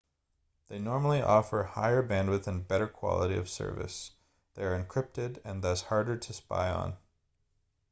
[0.67, 4.09] they normally offer higher bandwidth and better quality of service
[4.55, 6.97] they are encrypted and thus harder to spy on